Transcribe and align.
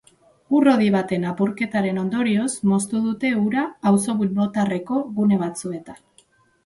Ur-hodi 0.59 0.87
baten 0.95 1.27
apurketaren 1.31 1.99
ondorioz 2.05 2.49
moztu 2.71 3.03
dute 3.05 3.33
ura 3.43 3.67
auzo 3.93 4.17
bilbotarreko 4.23 4.99
gune 5.21 5.39
batzuetan. 5.47 6.01